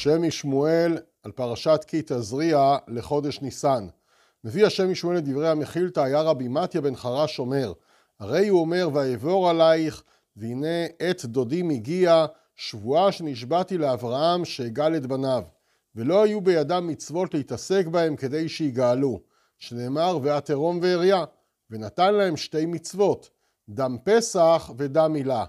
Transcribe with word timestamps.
השם 0.00 0.22
משמואל 0.22 0.98
על 1.22 1.32
פרשת 1.32 1.84
כי 1.86 2.02
תזריע 2.06 2.76
לחודש 2.88 3.40
ניסן. 3.40 3.86
מביא 4.44 4.66
השם 4.66 4.90
משמואל 4.90 5.18
את 5.18 5.24
דברי 5.24 5.48
המחילתא, 5.48 6.00
היה 6.00 6.20
רבי 6.20 6.48
מתיה 6.48 6.80
בן 6.80 6.96
חרש 6.96 7.38
אומר, 7.38 7.72
הרי 8.20 8.48
הוא 8.48 8.60
אומר, 8.60 8.88
ואעבור 8.92 9.50
עלייך, 9.50 10.02
והנה 10.36 10.84
עת 10.98 11.24
דודים 11.24 11.70
הגיע, 11.70 12.26
שבועה 12.56 13.12
שנשבעתי 13.12 13.78
לאברהם 13.78 14.44
שאגל 14.44 14.96
את 14.96 15.06
בניו, 15.06 15.42
ולא 15.94 16.22
היו 16.22 16.40
בידם 16.40 16.86
מצוות 16.86 17.34
להתעסק 17.34 17.86
בהם 17.86 18.16
כדי 18.16 18.48
שיגאלו, 18.48 19.20
שנאמר, 19.58 20.18
ואת 20.22 20.50
ערום 20.50 20.78
ועריה, 20.82 21.24
ונתן 21.70 22.14
להם 22.14 22.36
שתי 22.36 22.66
מצוות, 22.66 23.30
דם 23.68 23.96
פסח 24.04 24.70
ודם 24.76 25.12
מילה. 25.12 25.44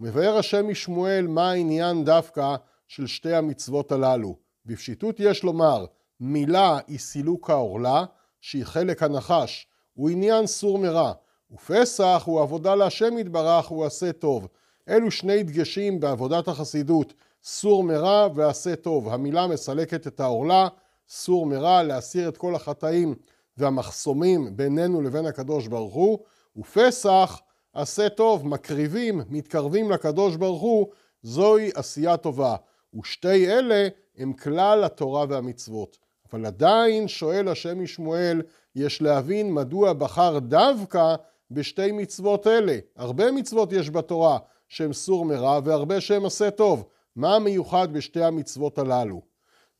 ומבאר 0.00 0.36
השם 0.36 0.68
משמואל 0.68 1.26
מה 1.26 1.50
העניין 1.50 2.04
דווקא 2.04 2.56
של 2.88 3.06
שתי 3.06 3.34
המצוות 3.34 3.92
הללו. 3.92 4.36
בפשיטות 4.66 5.20
יש 5.20 5.42
לומר, 5.42 5.84
מילה 6.20 6.78
היא 6.86 6.98
סילוק 6.98 7.50
העורלה, 7.50 8.04
שהיא 8.40 8.64
חלק 8.64 9.02
הנחש, 9.02 9.66
הוא 9.94 10.10
עניין 10.10 10.46
סור 10.46 10.78
מרע, 10.78 11.12
ופסח 11.50 12.22
הוא 12.26 12.40
עבודה 12.40 12.74
להשם 12.74 13.18
יתברך, 13.18 13.66
הוא 13.66 13.84
עשה 13.84 14.12
טוב. 14.12 14.48
אלו 14.88 15.10
שני 15.10 15.42
דגשים 15.42 16.00
בעבודת 16.00 16.48
החסידות, 16.48 17.14
סור 17.42 17.84
מרע 17.84 18.28
ועשה 18.34 18.76
טוב. 18.76 19.08
המילה 19.08 19.46
מסלקת 19.46 20.06
את 20.06 20.20
העורלה, 20.20 20.68
סור 21.08 21.46
מרע, 21.46 21.82
להסיר 21.82 22.28
את 22.28 22.36
כל 22.36 22.54
החטאים 22.54 23.14
והמחסומים 23.56 24.56
בינינו 24.56 25.02
לבין 25.02 25.26
הקדוש 25.26 25.66
ברוך 25.66 25.94
הוא, 25.94 26.18
ופסח 26.56 27.40
עשה 27.72 28.08
טוב, 28.08 28.48
מקריבים, 28.48 29.20
מתקרבים 29.28 29.90
לקדוש 29.90 30.36
ברוך 30.36 30.62
הוא, 30.62 30.86
זוהי 31.22 31.70
עשייה 31.74 32.16
טובה. 32.16 32.56
ושתי 32.94 33.48
אלה 33.48 33.88
הם 34.16 34.32
כלל 34.32 34.84
התורה 34.84 35.24
והמצוות. 35.28 35.98
אבל 36.32 36.46
עדיין 36.46 37.08
שואל 37.08 37.48
השם 37.48 37.82
משמואל, 37.82 38.42
יש 38.76 39.02
להבין 39.02 39.54
מדוע 39.54 39.92
בחר 39.92 40.38
דווקא 40.38 41.14
בשתי 41.50 41.92
מצוות 41.92 42.46
אלה. 42.46 42.78
הרבה 42.96 43.32
מצוות 43.32 43.72
יש 43.72 43.90
בתורה 43.90 44.38
שהם 44.68 44.92
סור 44.92 45.24
מרע 45.24 45.60
והרבה 45.64 46.00
שהם 46.00 46.26
עשה 46.26 46.50
טוב. 46.50 46.84
מה 47.16 47.36
המיוחד 47.36 47.92
בשתי 47.92 48.22
המצוות 48.22 48.78
הללו? 48.78 49.22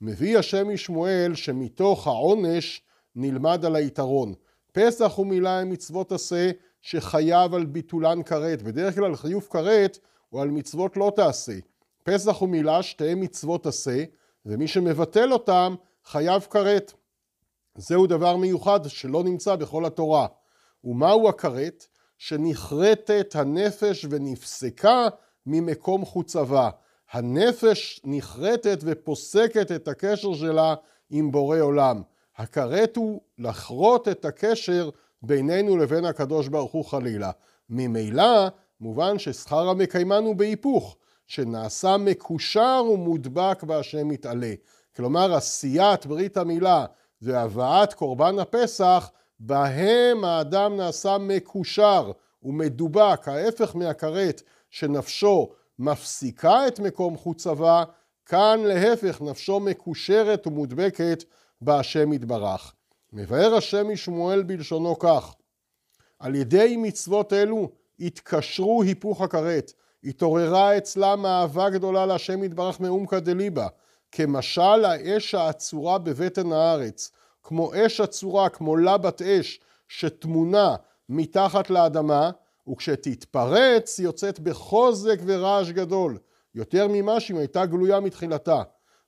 מביא 0.00 0.38
השם 0.38 0.68
משמואל 0.68 1.34
שמתוך 1.34 2.06
העונש 2.06 2.82
נלמד 3.16 3.64
על 3.64 3.76
היתרון. 3.76 4.34
פסח 4.72 5.18
ומילה 5.18 5.60
הם 5.60 5.70
מצוות 5.70 6.12
עשה 6.12 6.50
שחייב 6.82 7.54
על 7.54 7.66
ביטולן 7.66 8.22
כרת. 8.22 8.62
בדרך 8.62 8.94
כלל 8.94 9.16
חיוב 9.16 9.48
כרת 9.50 9.98
הוא 10.28 10.42
על 10.42 10.50
מצוות 10.50 10.96
לא 10.96 11.12
תעשה. 11.16 11.58
פסח 12.08 12.42
ומילה 12.42 12.82
שתיהם 12.82 13.20
מצוות 13.20 13.66
עשה, 13.66 14.04
ומי 14.46 14.68
שמבטל 14.68 15.32
אותם 15.32 15.74
חייב 16.04 16.46
כרת. 16.50 16.92
זהו 17.74 18.06
דבר 18.06 18.36
מיוחד 18.36 18.80
שלא 18.88 19.24
נמצא 19.24 19.56
בכל 19.56 19.84
התורה. 19.84 20.26
ומהו 20.84 21.28
הכרת? 21.28 21.86
שנכרתת 22.18 23.34
הנפש 23.34 24.06
ונפסקה 24.10 25.08
ממקום 25.46 26.04
חוצבה. 26.04 26.70
הנפש 27.12 28.00
נכרתת 28.04 28.78
ופוסקת 28.82 29.72
את 29.72 29.88
הקשר 29.88 30.34
שלה 30.34 30.74
עם 31.10 31.30
בורא 31.30 31.58
עולם. 31.58 32.02
הכרת 32.36 32.96
הוא 32.96 33.20
לכרות 33.38 34.08
את 34.08 34.24
הקשר 34.24 34.90
בינינו 35.22 35.76
לבין 35.76 36.04
הקדוש 36.04 36.48
ברוך 36.48 36.72
הוא 36.72 36.84
חלילה. 36.84 37.30
ממילא, 37.70 38.48
מובן 38.80 39.18
ששכר 39.18 39.68
המקיימן 39.68 40.24
הוא 40.24 40.36
בהיפוך, 40.36 40.96
שנעשה 41.28 41.96
מקושר 41.96 42.84
ומודבק 42.92 43.62
בהשם 43.62 44.08
מתעלה. 44.08 44.54
כלומר, 44.96 45.34
עשיית 45.34 46.06
ברית 46.06 46.36
המילה 46.36 46.86
והבאת 47.22 47.94
קורבן 47.94 48.38
הפסח, 48.38 49.10
בהם 49.40 50.24
האדם 50.24 50.76
נעשה 50.76 51.18
מקושר 51.18 52.12
ומדובק, 52.42 53.28
ההפך 53.28 53.76
מהכרת 53.76 54.42
שנפשו 54.70 55.48
מפסיקה 55.78 56.68
את 56.68 56.80
מקום 56.80 57.16
חוצבה, 57.16 57.84
כאן 58.26 58.60
להפך 58.64 59.22
נפשו 59.22 59.60
מקושרת 59.60 60.46
ומודבקת 60.46 61.24
בהשם 61.60 62.12
יתברך. 62.12 62.74
מבאר 63.12 63.54
השם 63.54 63.88
משמואל 63.88 64.42
בלשונו 64.42 64.98
כך: 64.98 65.34
על 66.18 66.34
ידי 66.34 66.76
מצוות 66.76 67.32
אלו 67.32 67.70
התקשרו 68.00 68.82
היפוך 68.82 69.22
הכרת, 69.22 69.72
התעוררה 70.04 70.78
אצלם 70.78 71.26
אהבה 71.26 71.70
גדולה 71.70 72.06
להשם 72.06 72.44
יתברך 72.44 72.80
מאומקא 72.80 73.18
דליבה, 73.18 73.66
כמשל 74.12 74.84
האש 74.84 75.34
האצורה 75.34 75.98
בבטן 75.98 76.52
הארץ, 76.52 77.10
כמו 77.42 77.72
אש 77.74 78.00
אצורה, 78.00 78.48
כמו 78.48 78.76
לבת 78.76 79.22
אש 79.22 79.60
שטמונה 79.88 80.76
מתחת 81.08 81.70
לאדמה, 81.70 82.30
וכשתתפרץ 82.68 83.98
יוצאת 83.98 84.40
בחוזק 84.40 85.18
ורעש 85.24 85.70
גדול, 85.70 86.18
יותר 86.54 86.86
ממה 86.90 87.20
שאם 87.20 87.36
הייתה 87.36 87.66
גלויה 87.66 88.00
מתחילתה. 88.00 88.62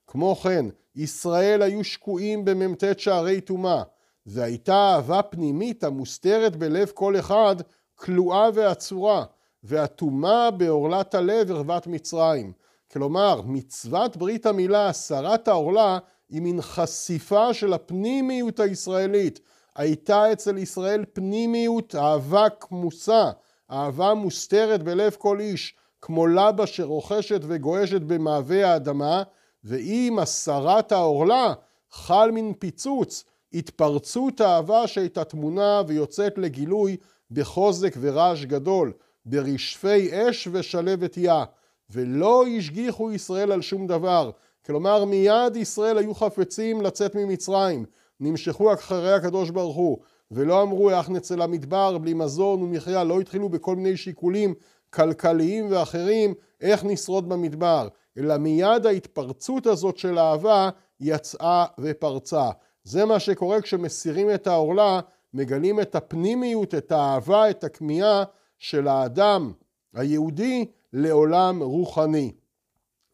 כמו 0.07 0.35
כן, 0.35 0.65
ישראל 0.95 1.61
היו 1.61 1.83
שקועים 1.83 2.45
במ"ט 2.45 2.83
שערי 2.97 3.41
טומאה, 3.41 3.83
והייתה 4.25 4.75
אהבה 4.75 5.21
פנימית 5.21 5.83
המוסתרת 5.83 6.55
בלב 6.55 6.91
כל 6.93 7.19
אחד, 7.19 7.55
כלואה 7.95 8.49
ועצורה, 8.53 9.25
והטומאה 9.63 10.51
בעורלת 10.51 11.15
הלב 11.15 11.51
ערוות 11.51 11.87
מצרים. 11.87 12.53
כלומר, 12.91 13.41
מצוות 13.45 14.17
ברית 14.17 14.45
המילה, 14.45 14.89
הסרת 14.89 15.47
העורלה, 15.47 15.99
היא 16.29 16.41
מין 16.41 16.61
חשיפה 16.61 17.53
של 17.53 17.73
הפנימיות 17.73 18.59
הישראלית. 18.59 19.39
הייתה 19.75 20.31
אצל 20.31 20.57
ישראל 20.57 21.05
פנימיות, 21.13 21.95
אהבה 21.95 22.47
כמוסה, 22.59 23.31
אהבה 23.71 24.13
מוסתרת 24.13 24.83
בלב 24.83 25.15
כל 25.17 25.39
איש, 25.39 25.75
כמו 26.01 26.27
לבה 26.27 26.67
שרוכשת 26.67 27.41
וגועשת 27.43 28.01
במעבה 28.01 28.67
האדמה, 28.67 29.23
ועם 29.63 30.19
הסרת 30.19 30.91
העורלה 30.91 31.53
חל 31.91 32.31
מין 32.31 32.53
פיצוץ, 32.59 33.23
התפרצות 33.53 34.41
אהבה 34.41 34.87
שהייתה 34.87 35.23
תמונה 35.23 35.81
ויוצאת 35.87 36.37
לגילוי 36.37 36.97
בחוזק 37.31 37.95
ורעש 37.99 38.45
גדול, 38.45 38.93
ברשפי 39.25 40.09
אש 40.13 40.47
ושלבת 40.51 41.17
יה, 41.17 41.43
ולא 41.89 42.45
השגיחו 42.57 43.11
ישראל 43.11 43.51
על 43.51 43.61
שום 43.61 43.87
דבר. 43.87 44.31
כלומר 44.65 45.05
מיד 45.05 45.55
ישראל 45.55 45.97
היו 45.97 46.13
חפצים 46.13 46.81
לצאת 46.81 47.15
ממצרים, 47.15 47.85
נמשכו 48.19 48.73
אחרי 48.73 49.13
הקדוש 49.13 49.49
ברוך 49.49 49.75
הוא, 49.75 49.97
ולא 50.31 50.61
אמרו 50.61 50.89
איך 50.89 51.09
נצא 51.09 51.35
למדבר 51.35 51.97
בלי 51.97 52.13
מזון 52.13 52.61
ומחיה, 52.61 53.03
לא 53.03 53.19
התחילו 53.19 53.49
בכל 53.49 53.75
מיני 53.75 53.97
שיקולים 53.97 54.53
כלכליים 54.89 55.67
ואחרים 55.69 56.33
איך 56.61 56.85
נשרוד 56.85 57.29
במדבר, 57.29 57.87
אלא 58.17 58.37
מיד 58.37 58.85
ההתפרצות 58.85 59.67
הזאת 59.67 59.97
של 59.97 60.19
אהבה 60.19 60.69
יצאה 60.99 61.65
ופרצה. 61.79 62.49
זה 62.83 63.05
מה 63.05 63.19
שקורה 63.19 63.61
כשמסירים 63.61 64.33
את 64.33 64.47
העורלה, 64.47 64.99
מגלים 65.33 65.79
את 65.79 65.95
הפנימיות, 65.95 66.75
את 66.75 66.91
האהבה, 66.91 67.49
את 67.49 67.63
הכמיהה 67.63 68.23
של 68.61 68.87
האדם 68.87 69.51
היהודי 69.93 70.65
לעולם 70.93 71.63
רוחני. 71.63 72.31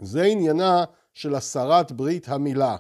זה 0.02 0.24
עניינה 0.24 0.84
של 1.14 1.36
הסרת 1.36 1.92
ברית 1.92 2.30
המילה. 2.30 2.76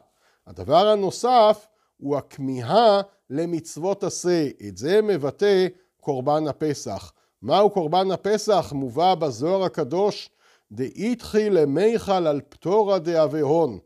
הדבר 0.48 0.88
הנוסף 0.88 1.68
הוא 1.98 2.18
הכמיהה 2.18 3.02
למצוות 3.30 4.04
עשה. 4.04 4.48
את 4.68 4.78
זה 4.78 5.02
מבטא 5.02 5.68
קורבן 6.02 6.48
הפסח. 6.48 7.14
מהו 7.42 7.70
קורבן 7.70 8.12
הפסח? 8.12 8.74
מובא 8.76 9.16
בזוהר 9.16 9.64
הקדוש 9.64 10.30
דאיתחי 10.72 11.50
למיכל 11.50 12.28
על 12.28 12.42
פטורא 12.50 12.98
דאבהון. 12.98 13.80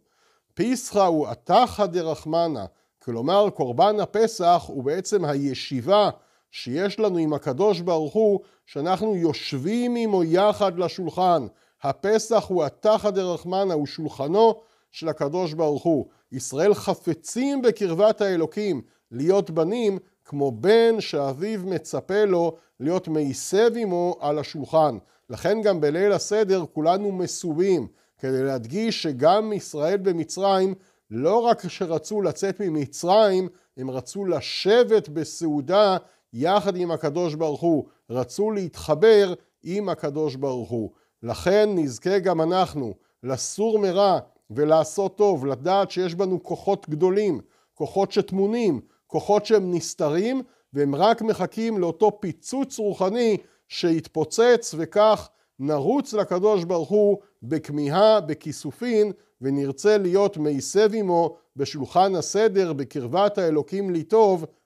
פיסחא 0.53 1.05
הוא 1.05 1.27
עתחא 1.27 1.85
דרחמנא. 1.85 2.65
כלומר, 3.03 3.49
קורבן 3.49 3.99
הפסח 3.99 4.63
הוא 4.67 4.83
בעצם 4.83 5.25
הישיבה 5.25 6.09
שיש 6.51 6.99
לנו 6.99 7.17
עם 7.17 7.33
הקדוש 7.33 7.81
ברוך 7.81 8.13
הוא, 8.13 8.39
שאנחנו 8.65 9.15
יושבים 9.15 9.95
עמו 9.95 10.23
יחד 10.23 10.79
לשולחן. 10.79 11.47
הפסח 11.83 12.45
הוא 12.47 12.63
התחא 12.63 13.09
דרחמנא, 13.09 13.73
הוא 13.73 13.87
שולחנו 13.87 14.55
של 14.91 15.09
הקדוש 15.09 15.53
ברוך 15.53 15.83
הוא. 15.83 16.05
ישראל 16.31 16.73
חפצים 16.73 17.61
בקרבת 17.61 18.21
האלוקים 18.21 18.81
להיות 19.11 19.49
בנים, 19.49 19.99
כמו 20.25 20.51
בן 20.51 21.01
שאביו 21.01 21.59
מצפה 21.65 22.25
לו 22.25 22.55
להיות 22.79 23.07
מעיסב 23.07 23.71
עמו 23.75 24.15
על 24.19 24.39
השולחן. 24.39 24.97
לכן 25.29 25.61
גם 25.61 25.81
בליל 25.81 26.11
הסדר 26.11 26.65
כולנו 26.73 27.11
מסובים, 27.11 27.87
כדי 28.17 28.43
להדגיש 28.43 29.03
שגם 29.03 29.53
ישראל 29.53 29.97
במצרים 29.97 30.73
לא 31.11 31.37
רק 31.39 31.67
שרצו 31.67 32.21
לצאת 32.21 32.59
ממצרים, 32.59 33.49
הם 33.77 33.91
רצו 33.91 34.25
לשבת 34.25 35.09
בסעודה 35.09 35.97
יחד 36.33 36.75
עם 36.75 36.91
הקדוש 36.91 37.35
ברוך 37.35 37.61
הוא, 37.61 37.85
רצו 38.09 38.51
להתחבר 38.51 39.33
עם 39.63 39.89
הקדוש 39.89 40.35
ברוך 40.35 40.69
הוא. 40.69 40.91
לכן 41.23 41.69
נזכה 41.75 42.19
גם 42.19 42.41
אנחנו 42.41 42.93
לסור 43.23 43.79
מרע 43.79 44.19
ולעשות 44.49 45.17
טוב, 45.17 45.45
לדעת 45.45 45.91
שיש 45.91 46.15
בנו 46.15 46.43
כוחות 46.43 46.89
גדולים, 46.89 47.41
כוחות 47.73 48.11
שטמונים, 48.11 48.81
כוחות 49.07 49.45
שהם 49.45 49.73
נסתרים, 49.73 50.41
והם 50.73 50.95
רק 50.95 51.21
מחכים 51.21 51.77
לאותו 51.77 52.17
פיצוץ 52.21 52.79
רוחני 52.79 53.37
שיתפוצץ, 53.67 54.75
וכך 54.77 55.29
נרוץ 55.59 56.13
לקדוש 56.13 56.63
ברוך 56.63 56.89
הוא 56.89 57.17
בכמיהה, 57.43 58.21
בכיסופין, 58.21 59.11
ונרצה 59.41 59.97
להיות 59.97 60.37
מעיסב 60.37 60.89
עמו 60.93 61.35
בשולחן 61.55 62.15
הסדר, 62.15 62.73
בקרבת 62.73 63.37
האלוקים 63.37 63.89
לי 63.89 64.03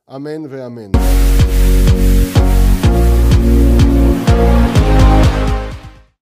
Amém 0.08 0.46
e 0.46 0.62
amém. 0.62 0.92